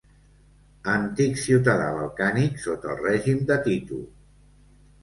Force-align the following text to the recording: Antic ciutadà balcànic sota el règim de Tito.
Antic 0.93 1.37
ciutadà 1.43 1.91
balcànic 1.99 2.59
sota 2.65 2.91
el 2.95 3.07
règim 3.07 3.47
de 3.53 3.61
Tito. 3.69 4.05